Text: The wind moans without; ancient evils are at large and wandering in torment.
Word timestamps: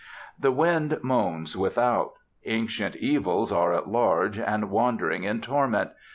The 0.39 0.51
wind 0.51 0.97
moans 1.03 1.55
without; 1.55 2.13
ancient 2.45 2.95
evils 2.95 3.51
are 3.51 3.71
at 3.71 3.87
large 3.87 4.39
and 4.39 4.71
wandering 4.71 5.25
in 5.25 5.41
torment. 5.41 5.91